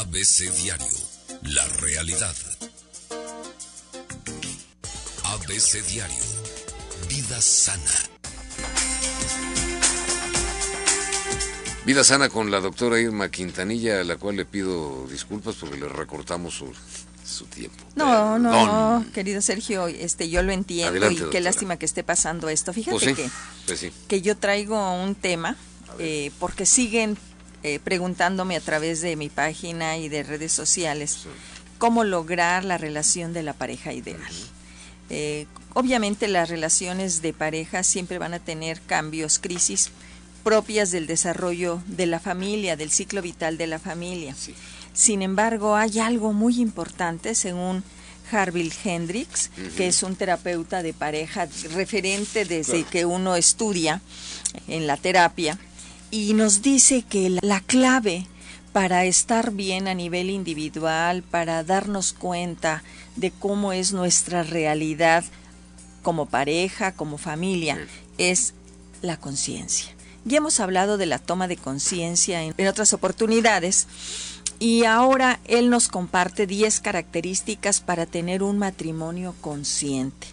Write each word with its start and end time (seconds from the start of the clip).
ABC 0.00 0.50
Diario, 0.62 0.86
la 1.42 1.64
realidad. 1.80 2.34
ABC 5.24 5.82
Diario, 5.88 6.16
vida 7.08 7.40
sana. 7.40 7.82
Vida 11.84 12.04
sana 12.04 12.28
con 12.28 12.50
la 12.50 12.60
doctora 12.60 13.00
Irma 13.00 13.28
Quintanilla, 13.30 14.00
a 14.00 14.04
la 14.04 14.16
cual 14.16 14.36
le 14.36 14.44
pido 14.44 15.06
disculpas 15.10 15.56
porque 15.56 15.78
le 15.78 15.88
recortamos 15.88 16.54
su, 16.54 16.72
su 17.24 17.46
tiempo. 17.46 17.82
No, 17.96 18.38
no, 18.38 19.00
no, 19.00 19.06
querido 19.12 19.40
Sergio, 19.40 19.88
este, 19.88 20.28
yo 20.28 20.42
lo 20.42 20.52
entiendo 20.52 20.90
Adelante, 20.90 21.14
y 21.14 21.18
doctora. 21.18 21.32
qué 21.32 21.40
lástima 21.40 21.76
que 21.76 21.86
esté 21.86 22.04
pasando 22.04 22.48
esto. 22.48 22.72
Fíjate 22.72 22.92
Pues 22.92 23.04
sí, 23.04 23.14
que, 23.14 23.30
pues 23.66 23.80
sí. 23.80 23.92
que 24.06 24.20
yo 24.22 24.36
traigo 24.36 24.92
un 25.02 25.14
tema 25.14 25.56
eh, 25.98 26.30
porque 26.38 26.66
siguen 26.66 27.16
eh, 27.62 27.78
preguntándome 27.82 28.56
a 28.56 28.60
través 28.60 29.00
de 29.00 29.16
mi 29.16 29.28
página 29.28 29.96
y 29.98 30.08
de 30.08 30.22
redes 30.22 30.52
sociales 30.52 31.20
cómo 31.78 32.04
lograr 32.04 32.64
la 32.64 32.78
relación 32.78 33.32
de 33.32 33.42
la 33.42 33.52
pareja 33.52 33.92
ideal. 33.92 34.20
Eh, 35.10 35.46
obviamente 35.74 36.28
las 36.28 36.48
relaciones 36.48 37.22
de 37.22 37.32
pareja 37.32 37.82
siempre 37.82 38.18
van 38.18 38.34
a 38.34 38.38
tener 38.40 38.80
cambios, 38.82 39.38
crisis 39.38 39.90
propias 40.44 40.90
del 40.90 41.06
desarrollo 41.06 41.82
de 41.86 42.06
la 42.06 42.20
familia, 42.20 42.76
del 42.76 42.90
ciclo 42.90 43.22
vital 43.22 43.58
de 43.58 43.66
la 43.66 43.78
familia. 43.78 44.34
Sí. 44.34 44.54
Sin 44.92 45.22
embargo, 45.22 45.76
hay 45.76 45.98
algo 45.98 46.32
muy 46.32 46.60
importante 46.60 47.34
según 47.34 47.82
Harville 48.30 48.72
Hendricks, 48.84 49.50
que 49.76 49.88
es 49.88 50.02
un 50.02 50.14
terapeuta 50.16 50.82
de 50.82 50.92
pareja 50.92 51.48
referente 51.72 52.44
desde 52.44 52.72
Claro. 52.80 52.90
que 52.90 53.04
uno 53.06 53.36
estudia 53.36 54.00
en 54.66 54.86
la 54.86 54.96
terapia, 54.96 55.58
y 56.10 56.34
nos 56.34 56.62
dice 56.62 57.02
que 57.02 57.30
la- 57.30 57.40
la 57.42 57.60
clave 57.60 58.26
para 58.72 59.04
estar 59.04 59.52
bien 59.52 59.88
a 59.88 59.94
nivel 59.94 60.30
individual, 60.30 61.22
para 61.22 61.64
darnos 61.64 62.12
cuenta 62.12 62.82
de 63.16 63.30
cómo 63.30 63.72
es 63.72 63.92
nuestra 63.92 64.42
realidad 64.42 65.24
como 66.02 66.26
pareja, 66.26 66.92
como 66.92 67.18
familia, 67.18 67.78
es 68.18 68.54
la 69.02 69.16
conciencia. 69.18 69.86
Ya 70.24 70.38
hemos 70.38 70.60
hablado 70.60 70.96
de 70.98 71.06
la 71.06 71.18
toma 71.18 71.48
de 71.48 71.56
conciencia 71.56 72.42
en, 72.42 72.54
en 72.56 72.66
otras 72.68 72.92
oportunidades 72.92 73.86
y 74.58 74.84
ahora 74.84 75.40
él 75.46 75.70
nos 75.70 75.88
comparte 75.88 76.46
10 76.46 76.80
características 76.80 77.80
para 77.80 78.06
tener 78.06 78.42
un 78.42 78.58
matrimonio 78.58 79.34
consciente. 79.40 80.26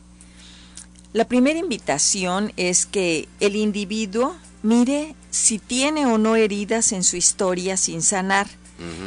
La 1.13 1.25
primera 1.25 1.59
invitación 1.59 2.51
es 2.57 2.85
que 2.85 3.27
el 3.39 3.55
individuo 3.55 4.35
mire 4.65 5.15
si 5.29 5.59
tiene 5.59 6.07
o 6.07 6.17
no 6.17 6.35
heridas 6.35 6.91
en 6.91 7.03
su 7.03 7.17
historia 7.17 7.77
sin 7.77 8.01
sanar 8.01 8.47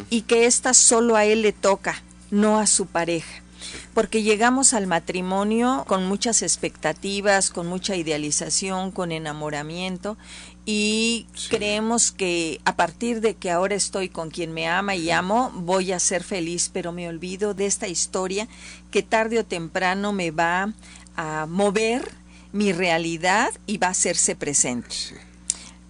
y 0.08 0.22
que 0.22 0.46
ésta 0.46 0.72
solo 0.72 1.16
a 1.16 1.26
él 1.26 1.42
le 1.42 1.52
toca, 1.52 2.02
no 2.30 2.58
a 2.58 2.66
su 2.66 2.86
pareja. 2.86 3.42
Porque 3.92 4.22
llegamos 4.22 4.72
al 4.72 4.86
matrimonio 4.86 5.84
con 5.88 6.06
muchas 6.06 6.42
expectativas, 6.42 7.50
con 7.50 7.66
mucha 7.66 7.96
idealización, 7.96 8.92
con 8.92 9.10
enamoramiento 9.10 10.16
y 10.64 11.26
creemos 11.50 12.12
que 12.12 12.60
a 12.64 12.76
partir 12.76 13.20
de 13.20 13.34
que 13.34 13.50
ahora 13.50 13.74
estoy 13.74 14.08
con 14.08 14.30
quien 14.30 14.54
me 14.54 14.68
ama 14.68 14.94
y 14.94 15.10
amo, 15.10 15.50
voy 15.54 15.90
a 15.90 15.98
ser 15.98 16.22
feliz, 16.22 16.70
pero 16.72 16.92
me 16.92 17.08
olvido 17.08 17.52
de 17.52 17.66
esta 17.66 17.88
historia 17.88 18.46
que 18.92 19.02
tarde 19.02 19.40
o 19.40 19.44
temprano 19.44 20.12
me 20.12 20.30
va 20.30 20.72
a 21.16 21.46
mover 21.46 22.12
mi 22.52 22.72
realidad 22.72 23.50
y 23.66 23.78
va 23.78 23.88
a 23.88 23.90
hacerse 23.90 24.36
presente. 24.36 25.27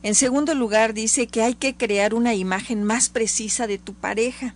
En 0.08 0.14
segundo 0.14 0.54
lugar, 0.54 0.94
dice 0.94 1.26
que 1.26 1.42
hay 1.42 1.52
que 1.52 1.76
crear 1.76 2.14
una 2.14 2.32
imagen 2.32 2.82
más 2.82 3.10
precisa 3.10 3.66
de 3.66 3.76
tu 3.76 3.92
pareja, 3.92 4.54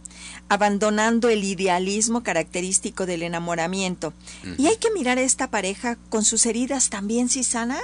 abandonando 0.48 1.28
el 1.28 1.44
idealismo 1.44 2.22
característico 2.22 3.04
del 3.04 3.22
enamoramiento. 3.22 4.14
Y 4.56 4.68
hay 4.68 4.78
que 4.78 4.90
mirar 4.92 5.18
a 5.18 5.20
esta 5.20 5.50
pareja 5.50 5.98
con 6.08 6.24
sus 6.24 6.46
heridas 6.46 6.88
también 6.88 7.28
sin 7.28 7.44
sanar, 7.44 7.82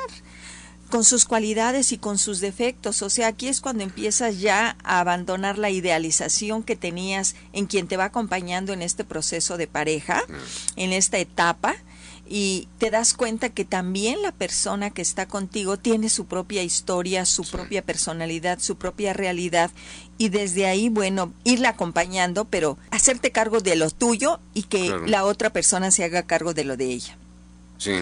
con 0.88 1.04
sus 1.04 1.26
cualidades 1.26 1.92
y 1.92 1.98
con 1.98 2.16
sus 2.16 2.40
defectos. 2.40 3.02
O 3.02 3.10
sea, 3.10 3.26
aquí 3.26 3.48
es 3.48 3.60
cuando 3.60 3.82
empiezas 3.82 4.40
ya 4.40 4.78
a 4.82 5.00
abandonar 5.00 5.58
la 5.58 5.68
idealización 5.68 6.62
que 6.62 6.74
tenías 6.74 7.34
en 7.52 7.66
quien 7.66 7.86
te 7.86 7.98
va 7.98 8.04
acompañando 8.04 8.72
en 8.72 8.80
este 8.80 9.04
proceso 9.04 9.58
de 9.58 9.66
pareja, 9.66 10.22
en 10.76 10.94
esta 10.94 11.18
etapa 11.18 11.76
y 12.28 12.68
te 12.78 12.90
das 12.90 13.14
cuenta 13.14 13.48
que 13.48 13.64
también 13.64 14.20
la 14.22 14.32
persona 14.32 14.90
que 14.90 15.02
está 15.02 15.26
contigo 15.26 15.78
tiene 15.78 16.08
su 16.10 16.26
propia 16.26 16.62
historia, 16.62 17.24
su 17.24 17.44
propia 17.44 17.82
personalidad, 17.82 18.58
su 18.60 18.76
propia 18.76 19.12
realidad 19.14 19.70
y 20.18 20.28
desde 20.28 20.66
ahí, 20.66 20.88
bueno, 20.90 21.32
irla 21.44 21.70
acompañando, 21.70 22.44
pero 22.44 22.76
hacerte 22.90 23.32
cargo 23.32 23.60
de 23.60 23.76
lo 23.76 23.90
tuyo 23.90 24.40
y 24.54 24.64
que 24.64 24.86
Claro. 24.88 25.06
la 25.06 25.24
otra 25.24 25.50
persona 25.50 25.90
se 25.90 26.04
haga 26.04 26.24
cargo 26.24 26.52
de 26.54 26.64
lo 26.64 26.76
de 26.76 26.86
ella. 26.92 27.16
Sí. 27.78 27.92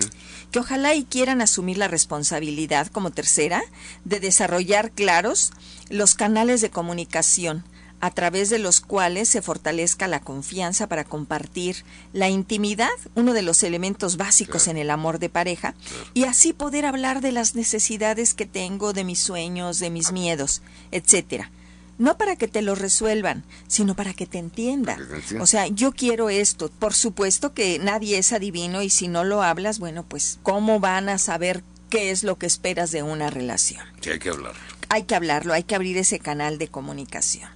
Que 0.50 0.59
ojalá 0.59 0.94
y 0.94 1.04
quieran 1.04 1.42
asumir 1.42 1.76
la 1.78 1.86
responsabilidad 1.88 2.86
como 2.88 3.10
tercera 3.10 3.62
de 4.04 4.20
desarrollar 4.20 4.91
claros 4.91 5.53
los 5.91 6.15
canales 6.15 6.60
de 6.62 6.70
comunicación 6.70 7.62
a 8.01 8.11
través 8.11 8.51
de 8.51 8.59
los 8.59 8.81
cuales 8.81 9.29
se 9.29 9.41
fortalezca 9.43 10.07
la 10.09 10.21
confianza 10.21 10.87
para 10.87 11.05
compartir 11.05 11.77
la 12.12 12.29
intimidad, 12.29 12.91
uno 13.15 13.33
de 13.33 13.43
los 13.43 13.62
elementos 13.62 14.17
básicos 14.17 14.65
Claro. 14.65 14.79
en 14.79 14.83
el 14.83 14.91
amor 14.91 15.19
de 15.19 15.29
pareja, 15.29 15.75
y 16.15 16.25
así 16.25 16.53
poder 16.53 16.84
hablar 16.87 17.21
de 17.21 17.33
las 17.33 17.55
necesidades 17.55 18.34
que 18.34 18.47
tengo, 18.47 18.93
de 18.93 19.05
mis 19.05 19.19
sueños, 19.21 19.79
de 19.79 19.91
mis 19.91 20.12
miedos, 20.12 20.62
etcétera. 20.93 21.51
No 21.99 22.19
para 22.19 22.37
que 22.37 22.47
te 22.47 22.61
lo 22.61 22.75
resuelvan, 22.75 23.43
sino 23.69 23.95
para 23.97 24.13
que 24.13 24.27
te 24.27 24.37
entiendan. 24.37 24.97
Para 24.97 25.07
que 25.07 25.13
te 25.15 25.17
entiendan. 25.21 25.43
O 25.43 25.47
sea, 25.47 25.67
yo 25.69 25.93
quiero 25.93 26.28
esto. 26.28 26.69
Por 26.78 26.93
supuesto 26.93 27.55
que 27.55 27.78
nadie 27.78 28.19
es 28.19 28.34
adivino 28.34 28.83
y 28.83 28.91
si 28.91 29.09
no 29.09 29.25
lo 29.25 29.43
hablas, 29.43 29.78
bueno, 29.78 30.05
pues 30.07 30.39
¿cómo 30.43 30.78
van 30.78 31.09
a 31.09 31.17
saber 31.17 31.65
qué 31.89 32.11
es 32.11 32.23
lo 32.23 32.37
que 32.37 32.45
esperas 32.45 32.91
de 32.91 33.03
una 33.03 33.31
relación? 33.31 33.81
Sí, 34.03 34.11
hay 34.11 34.19
que 34.19 34.28
hablar. 34.28 34.53
Hay 34.88 35.04
que 35.04 35.14
hablarlo, 35.14 35.52
hay 35.52 35.62
que 35.62 35.74
abrir 35.74 35.97
ese 35.97 36.19
canal 36.19 36.58
de 36.58 36.69
comunicación. 36.69 37.50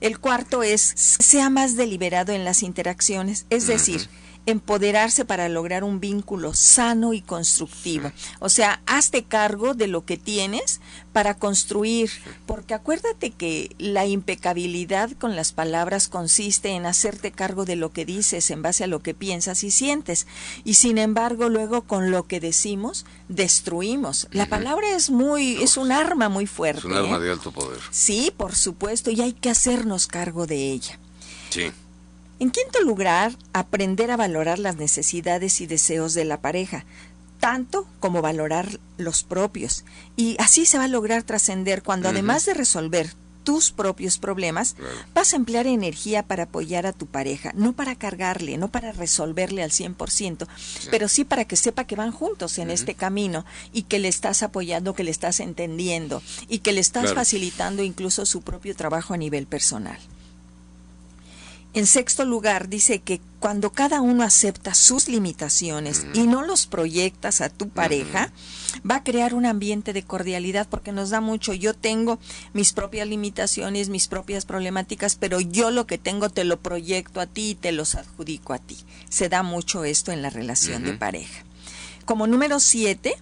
El 0.00 0.18
cuarto 0.18 0.62
es, 0.62 0.82
sea 0.96 1.48
más 1.48 1.76
deliberado 1.76 2.32
en 2.32 2.44
las 2.44 2.62
interacciones, 2.62 3.46
es 3.50 3.66
decir, 3.68 4.08
empoderarse 4.46 5.24
para 5.24 5.48
lograr 5.48 5.84
un 5.84 6.00
vínculo 6.00 6.54
sano 6.54 7.12
y 7.12 7.20
constructivo. 7.20 8.10
O 8.40 8.48
sea, 8.48 8.82
hazte 8.86 9.24
cargo 9.24 9.74
de 9.74 9.86
lo 9.86 10.04
que 10.04 10.16
tienes 10.16 10.80
para 11.12 11.34
construir, 11.34 12.10
porque 12.46 12.74
acuérdate 12.74 13.30
que 13.30 13.74
la 13.78 14.06
impecabilidad 14.06 15.10
con 15.12 15.36
las 15.36 15.52
palabras 15.52 16.08
consiste 16.08 16.70
en 16.70 16.86
hacerte 16.86 17.30
cargo 17.30 17.64
de 17.64 17.76
lo 17.76 17.92
que 17.92 18.04
dices 18.04 18.50
en 18.50 18.62
base 18.62 18.84
a 18.84 18.88
lo 18.88 19.02
que 19.02 19.14
piensas 19.14 19.62
y 19.62 19.70
sientes, 19.70 20.26
y 20.64 20.74
sin 20.74 20.98
embargo 20.98 21.48
luego 21.48 21.82
con 21.82 22.10
lo 22.10 22.26
que 22.26 22.40
decimos 22.40 23.04
destruimos. 23.28 24.28
La 24.32 24.46
palabra 24.46 24.90
es 24.90 25.10
muy, 25.10 25.62
es 25.62 25.76
un 25.76 25.92
arma 25.92 26.28
muy 26.28 26.46
fuerte. 26.46 26.80
Es 26.80 26.84
un 26.84 26.94
arma 26.94 27.16
¿eh? 27.18 27.20
de 27.20 27.30
alto 27.30 27.52
poder. 27.52 27.78
Sí, 27.90 28.32
por 28.36 28.54
supuesto, 28.56 29.10
y 29.10 29.20
hay 29.20 29.32
que 29.32 29.50
hacernos 29.50 30.06
cargo 30.06 30.46
de 30.46 30.72
ella. 30.72 30.98
Sí. 31.50 31.70
En 32.42 32.50
quinto 32.50 32.80
lugar, 32.80 33.36
aprender 33.52 34.10
a 34.10 34.16
valorar 34.16 34.58
las 34.58 34.74
necesidades 34.74 35.60
y 35.60 35.68
deseos 35.68 36.12
de 36.12 36.24
la 36.24 36.40
pareja, 36.40 36.84
tanto 37.38 37.86
como 38.00 38.20
valorar 38.20 38.80
los 38.98 39.22
propios. 39.22 39.84
Y 40.16 40.34
así 40.40 40.66
se 40.66 40.76
va 40.76 40.84
a 40.84 40.88
lograr 40.88 41.22
trascender 41.22 41.84
cuando 41.84 42.08
además 42.08 42.44
de 42.44 42.54
resolver 42.54 43.14
tus 43.44 43.70
propios 43.70 44.18
problemas, 44.18 44.74
Claro. 44.74 44.92
vas 45.14 45.32
a 45.32 45.36
emplear 45.36 45.68
energía 45.68 46.24
para 46.24 46.44
apoyar 46.44 46.84
a 46.86 46.92
tu 46.92 47.06
pareja, 47.06 47.52
no 47.54 47.74
para 47.74 47.94
cargarle, 47.94 48.56
no 48.58 48.68
para 48.68 48.90
resolverle 48.90 49.62
al 49.62 49.70
100%, 49.70 50.48
pero 50.90 51.06
sí 51.08 51.24
para 51.24 51.44
que 51.44 51.56
sepa 51.56 51.84
que 51.84 51.94
van 51.96 52.10
juntos 52.10 52.58
en 52.58 52.70
este 52.70 52.94
camino 52.96 53.44
y 53.72 53.82
que 53.84 54.00
le 54.00 54.08
estás 54.08 54.42
apoyando, 54.42 54.94
que 54.94 55.04
le 55.04 55.10
estás 55.12 55.38
entendiendo 55.38 56.22
y 56.48 56.58
que 56.58 56.72
le 56.72 56.80
estás 56.80 57.02
Claro. 57.02 57.16
facilitando 57.16 57.82
incluso 57.84 58.26
su 58.26 58.42
propio 58.42 58.74
trabajo 58.76 59.14
a 59.14 59.16
nivel 59.16 59.46
personal. 59.46 59.98
En 61.74 61.86
sexto 61.86 62.26
lugar, 62.26 62.68
dice 62.68 62.98
que 62.98 63.22
cuando 63.40 63.72
cada 63.72 64.02
uno 64.02 64.24
acepta 64.24 64.74
sus 64.74 65.08
limitaciones 65.08 66.06
y 66.12 66.26
no 66.26 66.42
los 66.42 66.66
proyectas 66.66 67.40
a 67.40 67.48
tu 67.48 67.70
pareja, 67.70 68.30
va 68.88 68.96
a 68.96 69.04
crear 69.04 69.32
un 69.32 69.46
ambiente 69.46 69.94
de 69.94 70.02
cordialidad 70.02 70.68
porque 70.68 70.92
nos 70.92 71.08
da 71.08 71.22
mucho. 71.22 71.54
Yo 71.54 71.72
tengo 71.72 72.18
mis 72.52 72.74
propias 72.74 73.08
limitaciones, 73.08 73.88
mis 73.88 74.06
propias 74.06 74.44
problemáticas, 74.44 75.16
pero 75.16 75.40
yo 75.40 75.70
lo 75.70 75.86
que 75.86 75.96
tengo 75.96 76.28
te 76.28 76.44
lo 76.44 76.60
proyecto 76.60 77.20
a 77.20 77.26
ti 77.26 77.50
y 77.50 77.54
te 77.54 77.72
los 77.72 77.94
adjudico 77.94 78.52
a 78.52 78.58
ti. 78.58 78.76
Se 79.08 79.30
da 79.30 79.42
mucho 79.42 79.84
esto 79.84 80.12
en 80.12 80.20
la 80.20 80.28
relación 80.28 80.84
de 80.84 80.92
pareja. 80.92 81.42
Como 82.04 82.26
número 82.26 82.60
siete, 82.60 83.16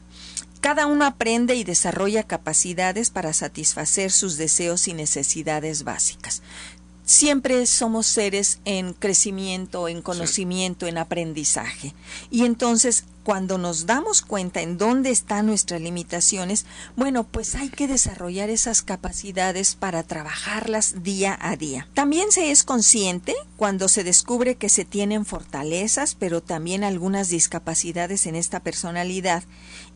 cada 0.60 0.86
uno 0.86 1.06
aprende 1.06 1.54
y 1.54 1.64
desarrolla 1.64 2.24
capacidades 2.24 3.10
para 3.10 3.32
satisfacer 3.32 4.10
sus 4.10 4.36
deseos 4.36 4.88
y 4.88 4.92
necesidades 4.92 5.84
básicas. 5.84 6.42
Siempre 7.04 7.66
somos 7.66 8.06
seres 8.06 8.60
en 8.64 8.92
crecimiento, 8.92 9.88
en 9.88 10.02
conocimiento, 10.02 10.86
en 10.86 10.98
aprendizaje. 10.98 11.94
Y 12.30 12.44
entonces, 12.44 13.04
cuando 13.22 13.58
nos 13.58 13.86
damos 13.86 14.22
cuenta 14.22 14.60
en 14.62 14.78
dónde 14.78 15.10
están 15.10 15.46
nuestras 15.46 15.80
limitaciones, 15.80 16.66
bueno, 16.96 17.24
pues 17.24 17.54
hay 17.54 17.68
que 17.68 17.86
desarrollar 17.86 18.50
esas 18.50 18.82
capacidades 18.82 19.74
para 19.74 20.02
trabajarlas 20.02 21.02
día 21.02 21.38
a 21.40 21.56
día. 21.56 21.88
También 21.94 22.32
se 22.32 22.50
es 22.50 22.62
consciente 22.62 23.34
cuando 23.56 23.88
se 23.88 24.04
descubre 24.04 24.56
que 24.56 24.68
se 24.68 24.84
tienen 24.84 25.26
fortalezas, 25.26 26.14
pero 26.14 26.42
también 26.42 26.82
algunas 26.82 27.28
discapacidades 27.28 28.26
en 28.26 28.36
esta 28.36 28.60
personalidad 28.60 29.44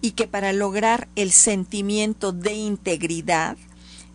y 0.01 0.13
que 0.13 0.27
para 0.27 0.53
lograr 0.53 1.09
el 1.17 1.33
sentimiento 1.33 2.33
de 2.33 2.53
integridad, 2.53 3.57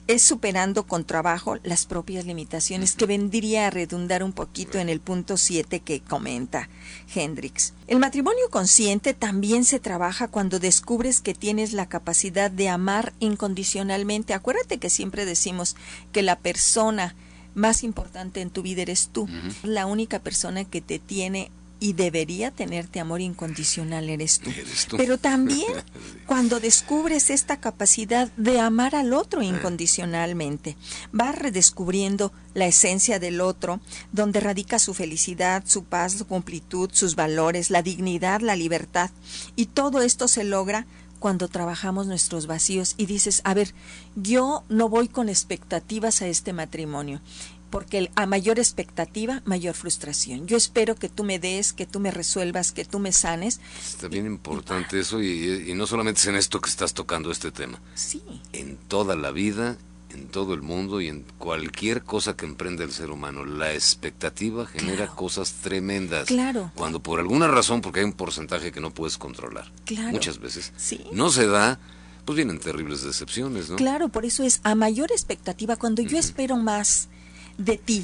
es 0.09 0.23
superando 0.23 0.87
con 0.87 1.05
trabajo 1.05 1.57
las 1.61 1.85
propias 1.85 2.25
limitaciones, 2.25 2.95
que 2.95 3.05
vendría 3.05 3.67
a 3.67 3.69
redundar 3.69 4.23
un 4.23 4.33
poquito 4.33 4.79
en 4.79 4.89
el 4.89 5.01
punto 5.01 5.37
7 5.37 5.81
que 5.81 6.01
comenta 6.01 6.67
Hendrix. 7.13 7.73
El 7.85 7.99
matrimonio 7.99 8.49
consciente 8.49 9.13
también 9.13 9.65
se 9.65 9.79
trabaja 9.79 10.27
cuando 10.27 10.57
descubres 10.57 11.21
que 11.21 11.35
tienes 11.35 11.73
la 11.73 11.87
capacidad 11.87 12.49
de 12.49 12.69
amar 12.69 13.13
incondicionalmente. 13.19 14.33
Acuérdate 14.33 14.79
que 14.79 14.89
siempre 14.89 15.25
decimos 15.25 15.75
que 16.11 16.23
la 16.23 16.39
persona 16.39 17.13
más 17.53 17.83
importante 17.83 18.41
en 18.41 18.49
tu 18.49 18.63
vida 18.63 18.81
eres 18.81 19.09
tú, 19.13 19.27
la 19.61 19.85
única 19.85 20.17
persona 20.17 20.65
que 20.65 20.81
te 20.81 20.97
tiene 20.97 21.51
y 21.79 21.93
debería 21.93 22.51
tenerte 22.51 22.99
amor 22.99 23.21
incondicional 23.21 24.09
eres 24.09 24.39
tú. 24.39 24.51
Pero 24.97 25.17
también 25.17 25.71
cuando 26.25 26.59
descubres 26.59 27.29
esta 27.29 27.59
capacidad 27.59 28.29
de 28.35 28.59
amar 28.59 28.95
al 28.95 29.13
otro 29.13 29.41
incondicionalmente, 29.41 30.75
vas 31.11 31.35
redescubriendo 31.35 32.33
la 32.53 32.67
esencia 32.67 33.19
del 33.19 33.41
otro, 33.41 33.79
donde 34.11 34.39
radica 34.39 34.79
su 34.79 34.93
felicidad, 34.93 35.63
su 35.65 35.83
paz, 35.83 36.13
su 36.13 36.27
completud, 36.27 36.89
sus 36.91 37.15
valores, 37.15 37.69
la 37.69 37.81
dignidad, 37.81 38.41
la 38.41 38.55
libertad. 38.55 39.11
Y 39.55 39.67
todo 39.67 40.01
esto 40.01 40.27
se 40.27 40.43
logra 40.43 40.85
cuando 41.19 41.49
trabajamos 41.49 42.07
nuestros 42.07 42.47
vacíos 42.47 42.95
y 42.97 43.05
dices, 43.05 43.41
a 43.43 43.53
ver, 43.53 43.73
yo 44.15 44.63
no 44.69 44.89
voy 44.89 45.09
con 45.09 45.29
expectativas 45.29 46.21
a 46.21 46.27
este 46.27 46.53
matrimonio 46.53 47.21
porque 47.69 48.11
a 48.15 48.25
mayor 48.25 48.59
expectativa, 48.59 49.41
mayor 49.45 49.75
frustración. 49.75 50.47
Yo 50.47 50.57
espero 50.57 50.95
que 50.95 51.09
tú 51.09 51.23
me 51.23 51.39
des, 51.39 51.73
que 51.73 51.85
tú 51.85 51.99
me 51.99 52.11
resuelvas, 52.11 52.71
que 52.71 52.85
tú 52.85 52.99
me 52.99 53.11
sanes. 53.11 53.59
Está 53.85 54.07
bien 54.07 54.25
importante 54.25 54.99
eso 54.99 55.21
y, 55.21 55.73
no 55.75 55.87
solamente 55.87 56.19
es 56.19 56.27
en 56.27 56.35
esto 56.35 56.59
que 56.59 56.69
estás 56.69 56.93
tocando 56.93 57.31
este 57.31 57.51
tema. 57.51 57.79
Sí. 57.95 58.21
En 58.53 58.77
toda 58.77 59.15
la 59.15 59.31
vida, 59.31 59.77
en 60.11 60.27
todo 60.27 60.53
el 60.53 60.61
mundo 60.61 61.01
y 61.01 61.07
en 61.07 61.25
cualquier 61.37 62.03
cosa 62.03 62.35
que 62.35 62.45
emprenda 62.45 62.83
el 62.83 62.91
ser 62.91 63.11
humano, 63.11 63.45
la 63.45 63.73
expectativa 63.73 64.65
genera 64.65 65.07
cosas 65.07 65.53
tremendas. 65.61 66.27
Claro. 66.27 66.71
Cuando 66.75 67.01
por 67.01 67.19
alguna 67.19 67.47
razón, 67.47 67.81
porque 67.81 67.99
hay 67.99 68.05
un 68.05 68.13
porcentaje 68.13 68.71
que 68.71 68.81
no 68.81 68.91
puedes 68.91 69.17
controlar, 69.17 69.71
claro. 69.85 70.11
muchas 70.11 70.39
veces, 70.39 70.73
sí. 70.77 71.05
no 71.11 71.29
se 71.29 71.47
da, 71.47 71.79
pues 72.25 72.35
vienen 72.35 72.59
terribles 72.59 73.03
decepciones, 73.03 73.69
¿no? 73.69 73.75
Claro, 73.75 74.09
por 74.09 74.25
eso 74.25 74.43
es 74.43 74.59
a 74.63 74.75
mayor 74.75 75.11
expectativa, 75.11 75.75
cuando 75.75 76.01
yo 76.01 76.17
espero 76.17 76.57
más 76.57 77.09
de 77.59 77.77
ti, 77.77 78.03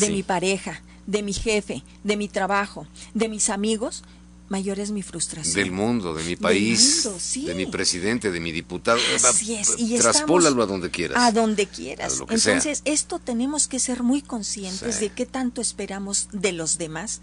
de 0.00 0.10
mi 0.10 0.24
pareja, 0.24 0.82
de 1.06 1.22
mi 1.22 1.32
jefe, 1.32 1.84
de 2.02 2.16
mi 2.16 2.26
trabajo, 2.26 2.86
de 3.12 3.28
mis 3.28 3.50
amigos, 3.50 4.02
mayor 4.48 4.80
es 4.80 4.90
mi 4.90 5.02
frustración. 5.02 5.54
Del 5.54 5.70
mundo, 5.70 6.14
de 6.14 6.24
mi 6.24 6.36
país, 6.36 7.08
de 7.34 7.54
mi 7.54 7.66
presidente, 7.66 8.30
de 8.30 8.40
mi 8.40 8.50
diputado. 8.50 8.98
Así 9.14 9.54
es. 9.54 9.74
Y 9.78 9.96
Traspólalo 9.98 10.62
a 10.62 10.66
donde 10.66 10.90
quieras. 10.90 11.18
A 11.18 11.30
donde 11.30 11.66
quieras. 11.66 12.20
Entonces, 12.28 12.82
esto 12.84 13.18
tenemos 13.18 13.68
que 13.68 13.78
ser 13.78 14.02
muy 14.02 14.22
conscientes 14.22 14.98
de 15.00 15.10
qué 15.10 15.26
tanto 15.26 15.60
esperamos 15.60 16.28
de 16.32 16.52
los 16.52 16.78
demás 16.78 17.20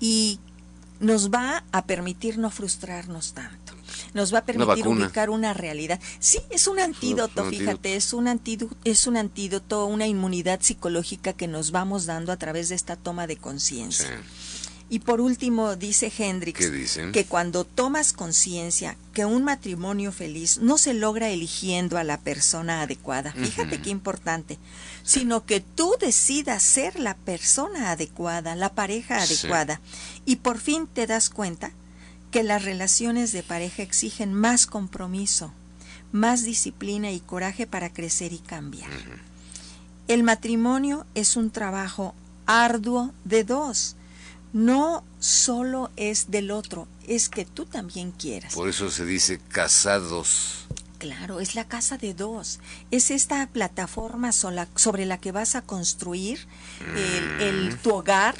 y 0.00 0.38
nos 1.00 1.30
va 1.30 1.64
a 1.72 1.84
permitir 1.84 2.38
no 2.38 2.50
frustrarnos 2.50 3.34
tanto 3.34 3.75
nos 4.14 4.32
va 4.32 4.38
a 4.38 4.44
permitir 4.44 4.86
ubicar 4.88 5.30
una 5.30 5.54
realidad. 5.54 6.00
Sí, 6.18 6.38
es 6.50 6.66
un 6.66 6.78
antídoto, 6.78 7.44
fíjate, 7.44 7.96
es 7.96 8.12
un 8.12 8.28
antídoto, 8.28 8.76
es 8.84 9.06
un 9.06 9.16
antídoto, 9.16 9.86
una 9.86 10.06
inmunidad 10.06 10.60
psicológica 10.60 11.32
que 11.32 11.48
nos 11.48 11.70
vamos 11.70 12.06
dando 12.06 12.32
a 12.32 12.36
través 12.36 12.68
de 12.68 12.74
esta 12.74 12.96
toma 12.96 13.26
de 13.26 13.36
conciencia. 13.36 14.20
Y 14.88 15.00
por 15.00 15.20
último, 15.20 15.74
dice 15.74 16.12
Hendrix 16.16 16.70
que 17.12 17.24
cuando 17.24 17.64
tomas 17.64 18.12
conciencia 18.12 18.96
que 19.12 19.24
un 19.24 19.42
matrimonio 19.42 20.12
feliz 20.12 20.58
no 20.58 20.78
se 20.78 20.94
logra 20.94 21.30
eligiendo 21.30 21.98
a 21.98 22.04
la 22.04 22.20
persona 22.20 22.82
adecuada, 22.82 23.32
fíjate 23.32 23.80
qué 23.80 23.90
importante, 23.90 24.58
sino 25.02 25.44
que 25.44 25.60
tú 25.60 25.96
decidas 25.98 26.62
ser 26.62 27.00
la 27.00 27.16
persona 27.16 27.90
adecuada, 27.90 28.54
la 28.54 28.74
pareja 28.74 29.20
adecuada, 29.20 29.80
y 30.24 30.36
por 30.36 30.58
fin 30.58 30.86
te 30.86 31.08
das 31.08 31.30
cuenta 31.30 31.72
que 32.36 32.42
las 32.42 32.66
relaciones 32.66 33.32
de 33.32 33.42
pareja 33.42 33.82
exigen 33.82 34.34
más 34.34 34.66
compromiso, 34.66 35.54
más 36.12 36.44
disciplina 36.44 37.10
y 37.10 37.18
coraje 37.18 37.66
para 37.66 37.90
crecer 37.90 38.34
y 38.34 38.38
cambiar. 38.40 38.90
El 40.06 40.22
matrimonio 40.22 41.06
es 41.14 41.36
un 41.36 41.50
trabajo 41.50 42.14
arduo 42.44 43.14
de 43.24 43.42
dos. 43.42 43.96
No 44.52 45.02
solo 45.18 45.90
es 45.96 46.30
del 46.30 46.50
otro, 46.50 46.86
es 47.08 47.30
que 47.30 47.46
tú 47.46 47.64
también 47.64 48.10
quieras. 48.10 48.52
Por 48.52 48.68
eso 48.68 48.90
se 48.90 49.06
dice 49.06 49.40
casados. 49.48 50.66
Claro, 50.98 51.40
es 51.40 51.54
la 51.54 51.64
casa 51.64 51.96
de 51.96 52.12
dos. 52.12 52.60
Es 52.90 53.10
esta 53.10 53.46
plataforma 53.46 54.32
sobre 54.32 55.06
la 55.06 55.16
que 55.16 55.32
vas 55.32 55.54
a 55.54 55.62
construir 55.62 56.46
el, 57.40 57.78
tu 57.78 57.94
hogar, 57.94 58.36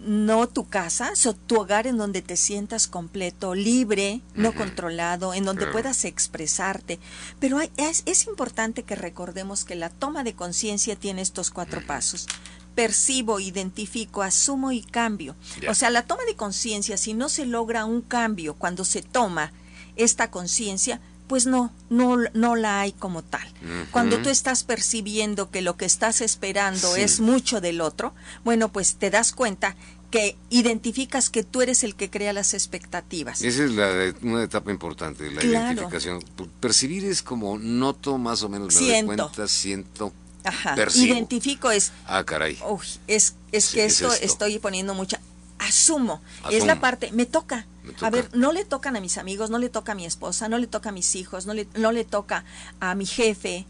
no 0.00 0.48
tu 0.48 0.66
casa, 0.66 1.14
so, 1.14 1.34
tu 1.34 1.60
hogar 1.60 1.86
en 1.86 1.98
donde 1.98 2.22
te 2.22 2.36
sientas 2.36 2.86
completo, 2.86 3.54
libre, 3.54 4.22
no 4.34 4.54
controlado, 4.54 5.34
en 5.34 5.44
donde 5.44 5.66
puedas 5.66 6.04
expresarte. 6.04 6.98
Pero 7.38 7.60
es, 7.60 8.02
es, 8.06 8.26
importante 8.26 8.82
que 8.82 8.94
recordemos 8.94 9.64
que 9.64 9.74
la 9.74 9.90
toma 9.90 10.24
de 10.24 10.34
conciencia 10.34 10.96
tiene 10.96 11.22
estos 11.22 11.50
cuatro 11.50 11.84
pasos. 11.86 12.26
Percibo, 12.74 13.40
identifico, 13.40 14.22
asumo 14.22 14.72
y 14.72 14.82
cambio. 14.82 15.36
O 15.68 15.74
sea, 15.74 15.90
la 15.90 16.06
toma 16.06 16.24
de 16.24 16.36
conciencia, 16.36 16.96
si 16.96 17.12
no 17.12 17.28
se 17.28 17.44
logra 17.44 17.84
un 17.84 18.00
cambio 18.00 18.54
cuando 18.54 18.84
se 18.84 19.02
toma 19.02 19.52
esta 19.96 20.30
conciencia, 20.30 21.00
pues 21.30 21.46
no, 21.46 21.72
no, 21.90 22.16
no 22.34 22.56
la 22.56 22.80
hay 22.80 22.90
como 22.90 23.22
tal. 23.22 23.48
Cuando 23.92 24.20
tú 24.20 24.30
estás 24.30 24.64
percibiendo 24.64 25.48
que 25.48 25.62
lo 25.62 25.76
que 25.76 25.84
estás 25.84 26.22
esperando 26.22 26.96
es 26.96 27.20
mucho 27.20 27.60
del 27.60 27.82
otro, 27.82 28.12
bueno, 28.42 28.72
pues 28.72 28.96
te 28.96 29.10
das 29.10 29.30
cuenta 29.30 29.76
que 30.10 30.36
identificas 30.50 31.30
que 31.30 31.44
tú 31.44 31.62
eres 31.62 31.84
el 31.84 31.94
que 31.94 32.10
crea 32.10 32.32
las 32.32 32.52
expectativas. 32.52 33.42
Esa 33.42 33.62
es 33.62 33.70
la, 33.70 34.12
una 34.22 34.42
etapa 34.42 34.72
importante, 34.72 35.30
la 35.30 35.44
identificación. 35.44 36.20
Percibir 36.58 37.04
es 37.04 37.22
como 37.22 37.60
noto 37.60 38.18
más 38.18 38.42
o 38.42 38.48
menos, 38.48 38.74
me 38.74 38.80
siento. 38.80 39.06
cuenta, 39.06 39.46
siento, 39.46 40.12
Ajá. 40.42 40.74
Identifico 40.96 41.70
es... 41.70 41.92
Ah, 42.06 42.24
caray. 42.24 42.58
es, 43.06 43.36
es 43.52 43.70
que 43.70 43.84
esto, 43.84 44.12
estoy 44.14 44.58
poniendo 44.58 44.94
mucha... 44.94 45.20
Asumo. 45.60 46.20
Es 46.50 46.64
la 46.64 46.80
parte, 46.80 47.12
me 47.12 47.26
toca. 47.26 47.66
A 48.00 48.10
ver, 48.10 48.28
no 48.34 48.52
le 48.52 48.64
tocan 48.64 48.96
a 48.96 49.00
mis 49.00 49.18
amigos, 49.18 49.50
no 49.50 49.58
le 49.58 49.68
toca 49.68 49.92
a 49.92 49.94
mi 49.94 50.06
esposa, 50.06 50.48
no 50.48 50.58
le 50.58 50.66
toca 50.66 50.88
a 50.88 50.92
mis 50.92 51.14
hijos, 51.16 51.46
no 51.46 51.54
le, 51.54 51.66
no 51.76 51.92
le 51.92 52.04
toca 52.04 52.44
a 52.80 52.94
mi 52.94 53.06
jefe, 53.06 53.66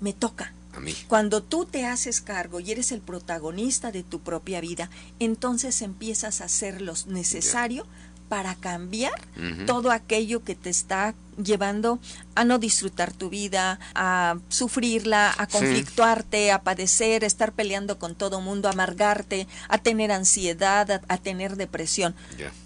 me 0.00 0.12
toca. 0.12 0.52
A 0.72 0.80
mí. 0.80 0.94
Cuando 1.08 1.42
tú 1.42 1.66
te 1.66 1.84
haces 1.84 2.20
cargo 2.20 2.60
y 2.60 2.70
eres 2.70 2.92
el 2.92 3.00
protagonista 3.00 3.90
de 3.90 4.02
tu 4.02 4.20
propia 4.20 4.60
vida, 4.60 4.88
entonces 5.18 5.82
empiezas 5.82 6.40
a 6.40 6.44
hacer 6.44 6.80
lo 6.80 6.94
necesario 7.06 7.86
para 8.28 8.54
cambiar 8.54 9.20
todo 9.66 9.90
aquello 9.90 10.44
que 10.44 10.54
te 10.54 10.70
está 10.70 11.14
llevando 11.44 11.98
a 12.34 12.44
no 12.44 12.58
disfrutar 12.58 13.12
tu 13.12 13.30
vida, 13.30 13.78
a 13.94 14.38
sufrirla, 14.48 15.34
a 15.36 15.46
conflictuarte, 15.46 16.52
a 16.52 16.62
padecer, 16.62 17.24
a 17.24 17.26
estar 17.26 17.52
peleando 17.52 17.98
con 17.98 18.14
todo 18.14 18.40
mundo, 18.40 18.68
a 18.68 18.72
amargarte, 18.72 19.46
a 19.68 19.78
tener 19.78 20.12
ansiedad, 20.12 21.02
a, 21.06 21.18
tener 21.18 21.56
depresión. 21.56 22.14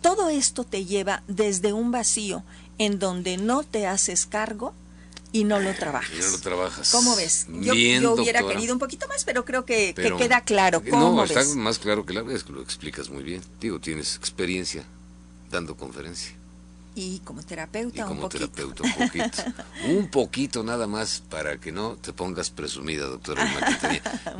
Todo 0.00 0.28
esto 0.28 0.64
te 0.64 0.84
lleva 0.84 1.22
desde 1.28 1.72
un 1.72 1.90
vacío 1.90 2.44
en 2.78 2.98
donde 2.98 3.36
no 3.36 3.62
te 3.62 3.86
haces 3.86 4.26
cargo 4.26 4.74
y 5.32 5.42
no 5.42 5.58
lo 5.58 5.74
trabajas. 5.74 6.16
Y 6.16 6.20
no 6.20 6.28
lo 6.30 6.38
trabajas. 6.38 6.90
¿Cómo 6.92 7.16
ves? 7.16 7.46
Yo, 7.48 7.72
hubiera 8.14 8.46
querido 8.46 8.72
un 8.72 8.78
poquito 8.78 9.08
más, 9.08 9.24
pero 9.24 9.44
creo 9.44 9.64
que, 9.64 9.92
queda 9.94 10.42
claro. 10.42 10.80
¿Cómo 10.88 11.12
no, 11.12 11.24
está 11.24 11.42
más 11.56 11.80
claro 11.80 12.06
que 12.06 12.14
la 12.14 12.22
vez, 12.22 12.44
que 12.44 12.52
lo 12.52 12.62
explicas 12.62 13.10
muy 13.10 13.24
bien. 13.24 13.42
Digo, 13.60 13.80
tienes 13.80 14.14
experiencia 14.14 14.84
dando 15.50 15.76
conferencia. 15.76 16.32
Y 16.96 17.18
como 17.20 17.42
terapeuta, 17.42 17.98
y 17.98 18.02
como 18.02 18.12
un 18.12 18.20
poquito. 18.20 18.48
terapeuta 18.50 18.84
un 18.84 18.92
poquito. 18.92 19.42
un 19.88 20.06
poquito 20.08 20.62
nada 20.62 20.86
más 20.86 21.24
para 21.28 21.58
que 21.58 21.72
no 21.72 21.96
te 21.96 22.12
pongas 22.12 22.50
presumida, 22.50 23.06
doctora. 23.06 23.44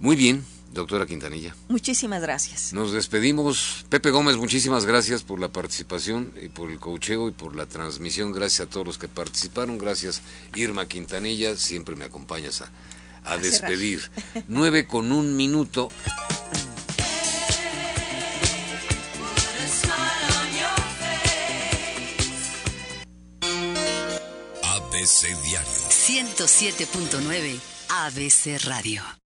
Muy 0.00 0.16
bien, 0.16 0.44
doctora 0.76 1.06
Quintanilla. 1.06 1.54
Muchísimas 1.68 2.22
gracias. 2.22 2.72
Nos 2.72 2.92
despedimos. 2.92 3.84
Pepe 3.88 4.10
Gómez, 4.10 4.36
muchísimas 4.36 4.86
gracias 4.86 5.22
por 5.22 5.40
la 5.40 5.48
participación 5.48 6.32
y 6.40 6.48
por 6.48 6.70
el 6.70 6.78
cocheo 6.78 7.28
y 7.28 7.32
por 7.32 7.56
la 7.56 7.66
transmisión. 7.66 8.32
Gracias 8.32 8.66
a 8.66 8.70
todos 8.70 8.86
los 8.86 8.98
que 8.98 9.08
participaron. 9.08 9.78
Gracias, 9.78 10.22
Irma 10.54 10.86
Quintanilla. 10.86 11.56
Siempre 11.56 11.96
me 11.96 12.04
acompañas 12.04 12.62
a, 12.62 12.70
a 13.24 13.36
despedir. 13.38 14.02
Nueve 14.48 14.86
con 14.86 15.12
un 15.12 15.36
minuto. 15.36 15.88
ABC 24.62 25.42
Diario. 25.44 25.68
107.9 25.90 27.60
ABC 27.88 28.64
Radio. 28.64 29.25